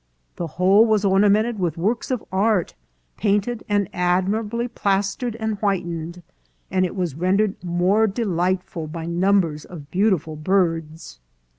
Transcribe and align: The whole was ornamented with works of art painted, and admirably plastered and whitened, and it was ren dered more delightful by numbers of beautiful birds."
The 0.37 0.47
whole 0.57 0.83
was 0.87 1.05
ornamented 1.05 1.59
with 1.59 1.77
works 1.77 2.09
of 2.09 2.23
art 2.31 2.73
painted, 3.17 3.63
and 3.69 3.87
admirably 3.93 4.67
plastered 4.67 5.35
and 5.35 5.59
whitened, 5.59 6.23
and 6.71 6.87
it 6.87 6.95
was 6.95 7.13
ren 7.13 7.37
dered 7.37 7.63
more 7.63 8.07
delightful 8.07 8.87
by 8.87 9.05
numbers 9.05 9.63
of 9.63 9.91
beautiful 9.91 10.35
birds." 10.35 11.19